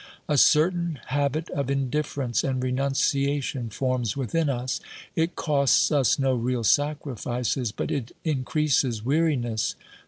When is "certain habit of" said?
0.35-1.69